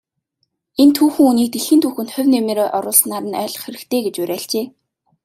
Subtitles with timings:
[0.81, 4.65] Энэ түүхэн хүнийг дэлхийн түүхэнд хувь нэмрээ оруулснаар нь ойлгох хэрэгтэй гэж уриалжээ.